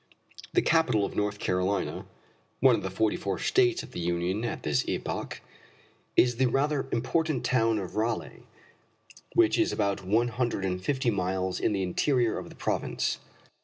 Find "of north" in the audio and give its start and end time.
1.05-1.37